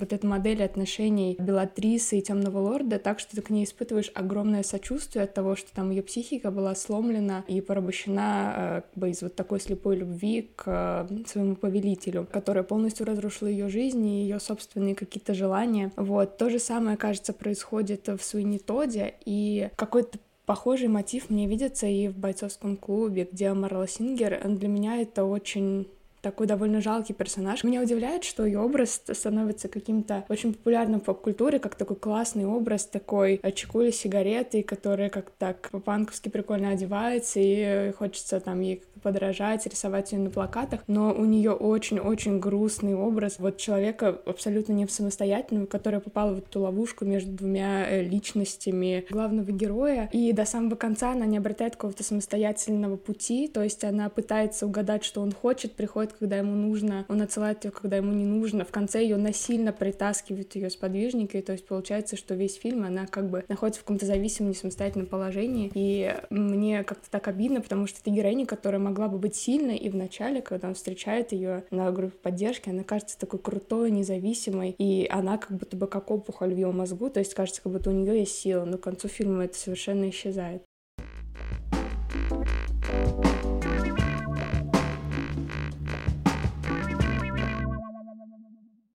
[0.00, 4.62] вот эта модель отношений Белатрисы и темного лорда, так что ты к ней испытываешь огромное
[4.62, 9.22] сочувствие от того, что там ее психика была сломлена и порабощена э, как бы из
[9.22, 10.64] вот такой слепой любви к
[11.08, 15.92] э, своему повелителю, которая полностью разрушила ее жизнь и ее собственные какие-то желания.
[15.96, 16.36] Вот.
[16.36, 22.08] То же самое, кажется, происходит в Суини Тоде, и какой-то Похожий мотив мне видится и
[22.08, 24.40] в бойцовском клубе, где Марла Сингер.
[24.48, 25.86] Для меня это очень
[26.28, 27.64] такой довольно жалкий персонаж.
[27.64, 32.84] Меня удивляет, что ее образ становится каким-то очень популярным в поп-культуре, как такой классный образ
[32.84, 40.12] такой чекули сигареты, которая как так по-панковски прикольно одевается, и хочется там ей подражать, рисовать
[40.12, 43.36] ее на плакатах, но у нее очень-очень грустный образ.
[43.38, 49.50] Вот человека абсолютно не самостоятельного, который попал в эту ловушку между двумя э, личностями главного
[49.50, 54.66] героя, и до самого конца она не обретает какого-то самостоятельного пути, то есть она пытается
[54.66, 58.64] угадать, что он хочет, приходит, когда ему нужно, он отсылает ее, когда ему не нужно,
[58.64, 63.30] в конце ее насильно притаскивают ее сподвижники, то есть получается, что весь фильм она как
[63.30, 68.10] бы находится в каком-то зависимом, несамостоятельном положении, и мне как-то так обидно, потому что это
[68.10, 72.16] героиня, которая могла бы быть сильной, и в начале, когда он встречает ее на группе
[72.16, 76.72] поддержки, она кажется такой крутой, независимой, и она как будто бы как опухоль в ее
[76.72, 79.56] мозгу, то есть кажется, как будто у нее есть сила, но к концу фильма это
[79.56, 80.62] совершенно исчезает.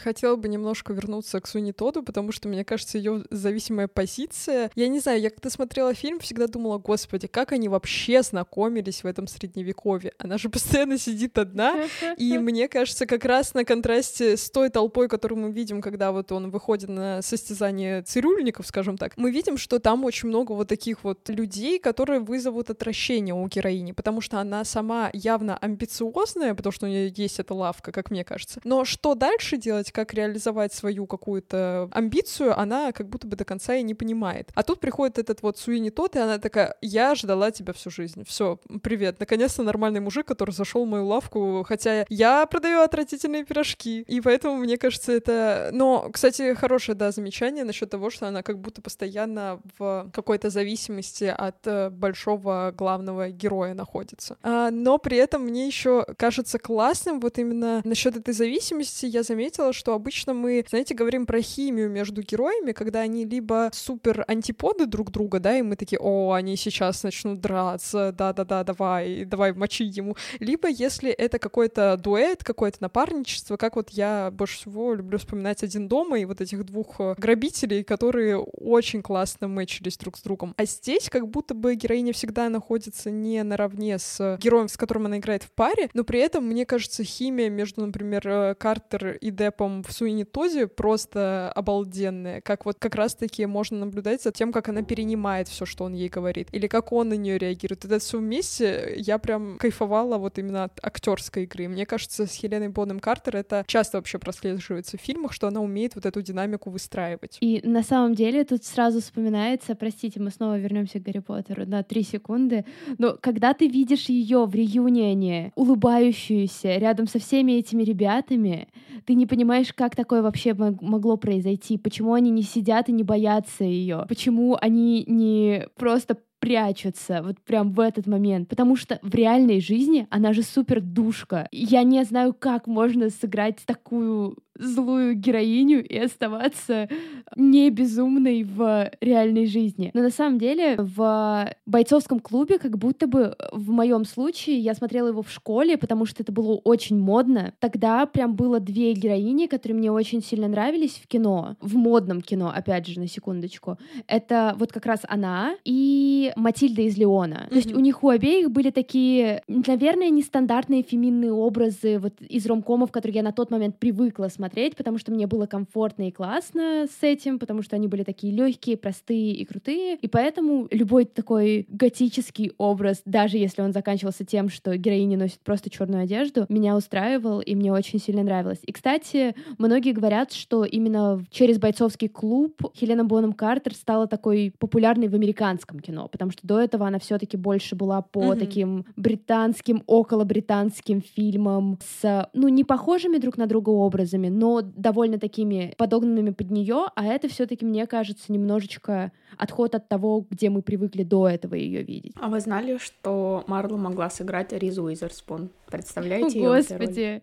[0.04, 4.70] Хотела бы немножко вернуться к Суни Тоду, потому что, мне кажется, ее зависимая позиция...
[4.76, 9.08] Я не знаю, я когда смотрела фильм, всегда думала, господи, как они вообще знакомились в
[9.08, 10.14] этом средневековье?
[10.18, 11.88] Она же постоянно сидит одна,
[12.18, 16.32] и мне кажется, как раз на контрасте с той толпой, которую мы видим, когда вот
[16.32, 21.04] он выходит на состязание цирюльников, скажем так, мы видим, что там очень много вот таких
[21.04, 26.86] вот людей, которые вызовут отвращение у героини, потому что она сама явно амбициозная, потому что
[26.86, 28.60] у нее есть эта лавка, как мне кажется.
[28.64, 33.76] Но что дальше делать, как реализовать свою какую-то амбицию, она как будто бы до конца
[33.76, 34.50] и не понимает.
[34.56, 38.26] А тут приходит этот вот Суини тот, и она такая, я ждала тебя всю жизнь.
[38.28, 44.02] Все, привет, наконец-то нормальный мужик, который зашел в мою лавку, хотя я продаю отвратительные пирожки.
[44.08, 45.70] И поэтому, мне кажется, это...
[45.72, 51.26] Но, кстати, хорошее, да, замечание насчет того, что она как будто постоянно в какой-то зависимости
[51.26, 54.38] от э, большого главного героя находится.
[54.42, 59.74] А, но при этом мне еще кажется классным вот именно насчет этой зависимости я заметила,
[59.74, 64.86] что что обычно мы, знаете, говорим про химию между героями, когда они либо супер антиподы
[64.86, 69.84] друг друга, да, и мы такие, о, они сейчас начнут драться, да-да-да, давай, давай мочи
[69.84, 70.16] ему.
[70.40, 75.90] Либо если это какой-то дуэт, какое-то напарничество, как вот я больше всего люблю вспоминать «Один
[75.90, 80.54] дома» и вот этих двух э, грабителей, которые очень классно мэчились друг с другом.
[80.56, 85.18] А здесь как будто бы героиня всегда находится не наравне с героем, с которым она
[85.18, 89.73] играет в паре, но при этом, мне кажется, химия между, например, э, Картер и Депом
[89.82, 92.42] в Суини Тозе просто обалденная.
[92.42, 96.10] Как вот как раз-таки можно наблюдать за тем, как она перенимает все, что он ей
[96.10, 97.86] говорит, или как он на нее реагирует.
[97.86, 101.68] Это все вместе я прям кайфовала вот именно от актерской игры.
[101.68, 105.96] Мне кажется, с Хеленой Бонем Картер это часто вообще прослеживается в фильмах, что она умеет
[105.96, 107.38] вот эту динамику выстраивать.
[107.42, 111.84] И на самом деле тут сразу вспоминается, простите, мы снова вернемся к Гарри Поттеру на
[111.84, 112.66] три секунды,
[112.98, 118.68] но когда ты видишь ее в реюнионе, улыбающуюся рядом со всеми этими ребятами,
[119.06, 121.78] ты не понимаешь, понимаешь, как такое вообще могло произойти?
[121.78, 124.06] Почему они не сидят и не боятся ее?
[124.08, 130.08] Почему они не просто прячутся вот прям в этот момент, потому что в реальной жизни
[130.10, 131.48] она же супер душка.
[131.54, 136.88] Я не знаю, как можно сыграть такую злую героиню и оставаться
[137.36, 139.92] не безумной в реальной жизни.
[139.94, 145.10] Но на самом деле в бойцовском клубе как будто бы в моем случае я смотрела
[145.10, 147.54] его в школе, потому что это было очень модно.
[147.60, 152.52] Тогда прям было две героини, которые мне очень сильно нравились в кино, в модном кино,
[152.54, 153.78] опять же, на секундочку.
[154.08, 157.46] Это вот как раз она и Матильда из Леона.
[157.46, 157.50] Mm-hmm.
[157.50, 162.92] То есть у них у обеих были такие, наверное, нестандартные феминные образы вот из ромкомов,
[162.92, 164.43] которые я на тот момент привыкла смотреть,
[164.76, 168.78] потому что мне было комфортно и классно с этим, потому что они были такие легкие,
[168.78, 169.98] простые и крутые.
[169.98, 175.70] И поэтому любой такой готический образ, даже если он заканчивался тем, что героини носят просто
[175.70, 178.60] черную одежду, меня устраивал и мне очень сильно нравилось.
[178.64, 185.08] И, кстати, многие говорят, что именно через бойцовский клуб Хелена Бонем Картер стала такой популярной
[185.08, 188.40] в американском кино, потому что до этого она все-таки больше была по mm-hmm.
[188.40, 195.20] таким британским, около британским фильмам с, ну, не похожими друг на друга образами, но довольно
[195.20, 200.62] такими подогнанными под нее, а это все-таки, мне кажется, немножечко отход от того, где мы
[200.62, 202.14] привыкли до этого ее видеть.
[202.20, 205.50] А вы знали, что Марло могла сыграть Ризу Уизерспун?
[205.68, 207.22] Представляете ее Господи!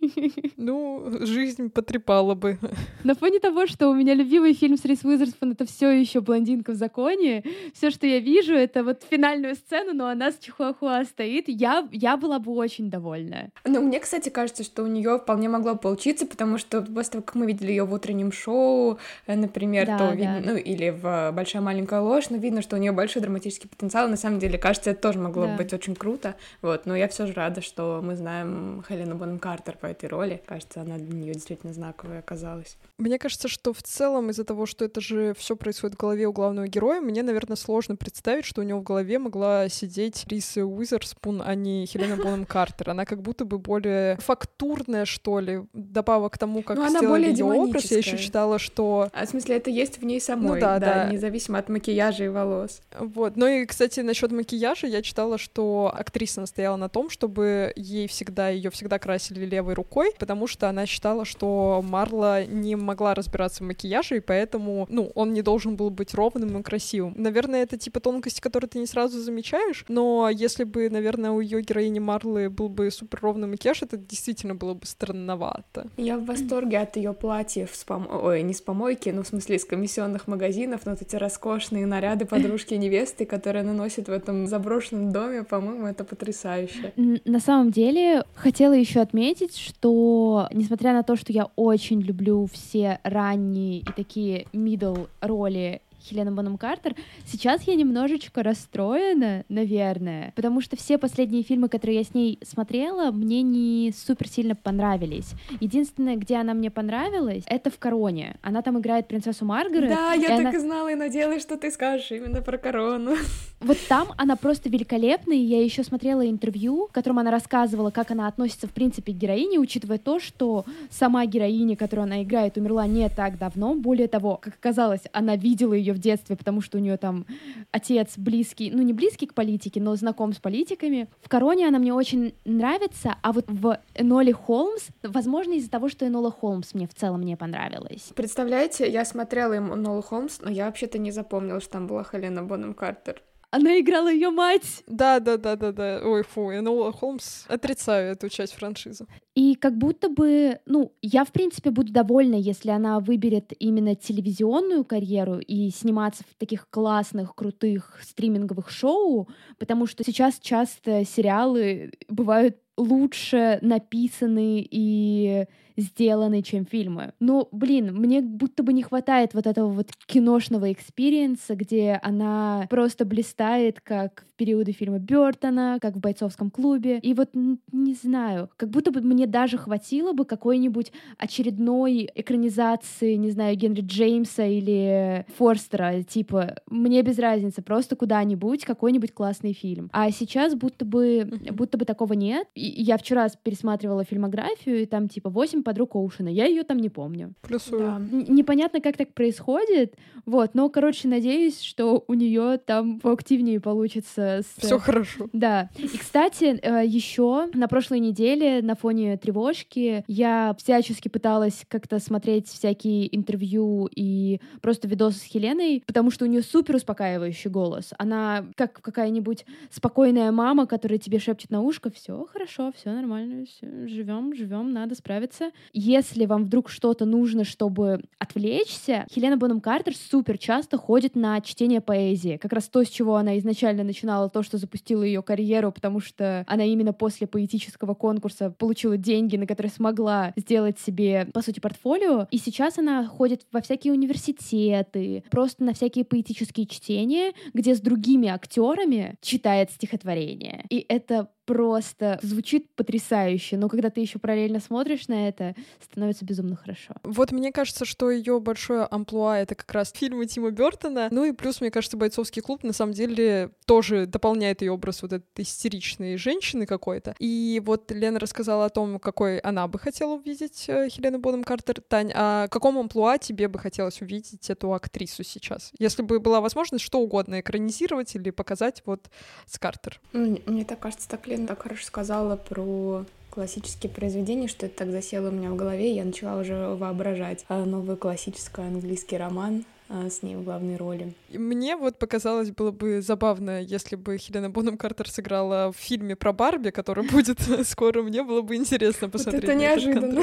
[0.56, 2.58] Ну, жизнь потрепала бы.
[3.04, 6.72] На фоне того, что у меня любимый фильм с Рис Уизерспун— это все еще «Блондинка
[6.72, 7.42] в законе»,
[7.74, 12.16] все, что я вижу, это вот финальную сцену, но она с Чихуахуа стоит, я, я
[12.16, 13.50] была бы очень довольна.
[13.64, 17.34] Ну, мне, кстати, кажется, что у нее вполне могло получиться, потому что после того, как
[17.34, 20.14] мы видели ее в утреннем шоу, э, например, да, то да.
[20.14, 24.08] видно, ну, или в «Большая маленькая ложь», но видно, что у нее большой драматический потенциал,
[24.08, 25.56] на самом деле, кажется, это тоже могло да.
[25.56, 29.76] быть очень круто, вот, но я все же рада, что мы знаем Хелену Бонем Картер,
[29.90, 30.42] этой роли.
[30.46, 32.76] Кажется, она для нее действительно знаковая оказалась.
[32.98, 36.32] Мне кажется, что в целом из-за того, что это же все происходит в голове у
[36.32, 41.42] главного героя, мне, наверное, сложно представить, что у него в голове могла сидеть Риса Уизерспун,
[41.44, 42.90] а не Хелена Бонем Картер.
[42.90, 47.44] Она как будто бы более фактурная, что ли, добавок к тому, как ну, сделали ее
[47.44, 47.90] образ.
[47.90, 49.08] Я еще считала, что...
[49.12, 52.24] А, в смысле, это есть в ней самой, ну, да, да, да, независимо от макияжа
[52.24, 52.80] и волос.
[52.98, 53.36] Вот.
[53.36, 58.48] Ну и, кстати, насчет макияжа я читала, что актриса настояла на том, чтобы ей всегда,
[58.48, 63.66] ее всегда красили левой рукой, потому что она считала, что Марла не могла разбираться в
[63.66, 67.14] макияже, и поэтому, ну, он не должен был быть ровным и красивым.
[67.16, 71.62] Наверное, это типа тонкости, которые ты не сразу замечаешь, но если бы, наверное, у ее
[71.62, 75.88] героини Марлы был бы супер ровный макияж, это действительно было бы странновато.
[75.96, 78.08] Я в восторге от ее платьев с пом...
[78.10, 82.26] Ой, не с помойки, ну, в смысле, из комиссионных магазинов, но вот эти роскошные наряды
[82.26, 86.92] подружки невесты, которые она носит в этом заброшенном доме, по-моему, это потрясающе.
[87.24, 92.98] На самом деле, хотела еще отметить, что несмотря на то, что я очень люблю все
[93.04, 96.94] ранние и такие middle роли Хелена Боном Картер.
[97.26, 103.10] Сейчас я немножечко расстроена, наверное, потому что все последние фильмы, которые я с ней смотрела,
[103.10, 105.32] мне не супер сильно понравились.
[105.60, 108.36] Единственное, где она мне понравилась, это в «Короне».
[108.42, 109.90] Она там играет принцессу Маргарет.
[109.90, 110.50] Да, я так она...
[110.50, 113.16] и знала и надеялась, что ты скажешь именно про «Корону».
[113.60, 118.10] Вот там она просто великолепная, и я еще смотрела интервью, в котором она рассказывала, как
[118.10, 122.86] она относится, в принципе, к героине, учитывая то, что сама героиня, которую она играет, умерла
[122.86, 123.74] не так давно.
[123.74, 127.26] Более того, как оказалось, она видела ее в детстве, потому что у нее там
[127.70, 131.08] отец близкий, ну не близкий к политике, но знаком с политиками.
[131.22, 136.06] В «Короне» она мне очень нравится, а вот в «Эноле Холмс», возможно, из-за того, что
[136.06, 138.10] Энола Холмс мне в целом не понравилась.
[138.14, 142.42] Представляете, я смотрела им Энолу Холмс, но я вообще-то не запомнила, что там была Хелена
[142.42, 143.22] Бонем Картер.
[143.52, 144.84] Она играла ее мать.
[144.86, 146.00] Да, да, да, да, да.
[146.04, 147.46] Ой, фу, Энола Холмс.
[147.48, 149.06] Отрицаю эту часть франшизы.
[149.34, 154.84] И как будто бы, ну, я, в принципе, буду довольна, если она выберет именно телевизионную
[154.84, 159.28] карьеру и сниматься в таких классных, крутых стриминговых шоу,
[159.58, 165.46] потому что сейчас часто сериалы бывают лучше написаны и
[165.80, 167.12] сделаны, чем фильмы.
[167.20, 172.66] Но, блин, мне будто бы не хватает вот этого вот киношного experience а, где она
[172.70, 176.98] просто блистает, как в периоды фильма Бертона, как в «Бойцовском клубе».
[176.98, 183.30] И вот, не знаю, как будто бы мне даже хватило бы какой-нибудь очередной экранизации, не
[183.30, 189.90] знаю, Генри Джеймса или Форстера, типа, мне без разницы, просто куда-нибудь, какой-нибудь классный фильм.
[189.92, 192.46] А сейчас будто бы, будто бы такого нет.
[192.54, 196.28] И я вчера пересматривала фильмографию, и там, типа, 8 подруг Оушена.
[196.28, 197.32] Я ее там не помню.
[197.42, 197.80] Плюсую.
[197.80, 198.00] Да.
[198.10, 199.94] Непонятно, как так происходит.
[200.26, 204.40] Вот, но, короче, надеюсь, что у нее там поактивнее получится.
[204.42, 204.60] С...
[204.60, 205.28] Все хорошо.
[205.32, 205.70] Да.
[205.78, 212.48] И, кстати, э, еще на прошлой неделе на фоне тревожки я всячески пыталась как-то смотреть
[212.48, 217.92] всякие интервью и просто видосы с Хеленой, потому что у нее супер успокаивающий голос.
[217.96, 223.46] Она как какая-нибудь спокойная мама, которая тебе шепчет на ушко, все хорошо, все нормально,
[223.86, 225.49] живем, живем, надо справиться.
[225.72, 231.80] Если вам вдруг что-то нужно, чтобы отвлечься, Хелена Бонем Картер супер часто ходит на чтение
[231.80, 232.36] поэзии.
[232.36, 236.44] Как раз то, с чего она изначально начинала, то, что запустило ее карьеру, потому что
[236.46, 242.26] она именно после поэтического конкурса получила деньги, на которые смогла сделать себе, по сути, портфолио.
[242.30, 248.28] И сейчас она ходит во всякие университеты, просто на всякие поэтические чтения, где с другими
[248.28, 250.64] актерами читает стихотворение.
[250.70, 256.54] И это просто звучит потрясающе, но когда ты еще параллельно смотришь на это, становится безумно
[256.54, 256.94] хорошо.
[257.02, 261.08] Вот мне кажется, что ее большое амплуа это как раз фильмы Тима Бертона.
[261.10, 265.12] Ну и плюс, мне кажется, бойцовский клуб на самом деле тоже дополняет ее образ вот
[265.12, 267.16] этой истеричной женщины какой-то.
[267.18, 271.80] И вот Лена рассказала о том, какой она бы хотела увидеть э, Хелену Бонем Картер.
[271.80, 275.72] Тань, а каком амплуа тебе бы хотелось увидеть эту актрису сейчас?
[275.80, 279.10] Если бы была возможность что угодно экранизировать или показать вот
[279.46, 280.00] с Картер.
[280.12, 284.90] Мне, мне так кажется, так Лена так хорошо сказала про классические произведения, что это так
[284.90, 290.10] засело у меня в голове, я начала уже воображать а, новый классический английский роман а,
[290.10, 291.14] с ней в главной роли.
[291.30, 296.32] Мне вот показалось было бы забавно, если бы Хелена Бонем Картер сыграла в фильме про
[296.32, 298.02] Барби, который будет скоро.
[298.02, 299.44] Мне было бы интересно посмотреть.
[299.44, 300.22] Вот это неожиданно.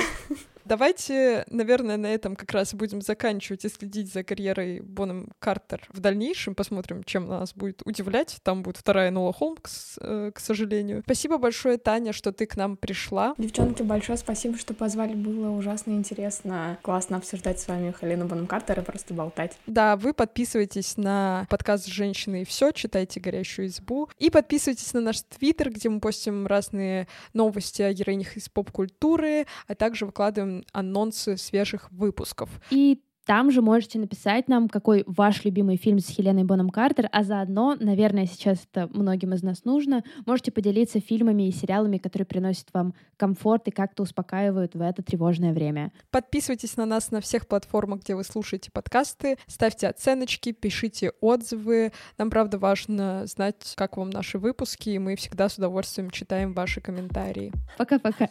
[0.68, 6.02] Давайте, наверное, на этом как раз будем заканчивать и следить за карьерой Боном Картер в
[6.02, 6.56] дальнейшем.
[6.56, 8.40] Посмотрим, чем нас будет удивлять.
[8.44, 11.04] Там будет вторая Нола Холмс, э, к сожалению.
[11.06, 13.34] Спасибо большое, Таня, что ты к нам пришла.
[13.38, 15.14] Девчонки, большое спасибо, что позвали.
[15.14, 16.78] Было ужасно интересно.
[16.82, 19.58] Классно обсуждать с вами Хелену Боном Картер и просто болтать.
[19.68, 25.22] Да, вы подписывайтесь на подкаст «Женщины и все», читайте «Горящую избу» и подписывайтесь на наш
[25.22, 31.92] твиттер, где мы постим разные новости о героинях из поп-культуры, а также выкладываем анонсы свежих
[31.92, 32.50] выпусков.
[32.72, 37.24] И там же можете написать нам, какой ваш любимый фильм с Хеленой Боном Картер, а
[37.24, 42.70] заодно, наверное, сейчас это многим из нас нужно, можете поделиться фильмами и сериалами, которые приносят
[42.74, 45.92] вам комфорт и как-то успокаивают в это тревожное время.
[46.10, 51.92] Подписывайтесь на нас на всех платформах, где вы слушаете подкасты, ставьте оценочки, пишите отзывы.
[52.18, 56.80] Нам, правда, важно знать, как вам наши выпуски, и мы всегда с удовольствием читаем ваши
[56.80, 57.52] комментарии.
[57.78, 58.30] Пока-пока.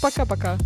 [0.00, 0.56] Пока-пока.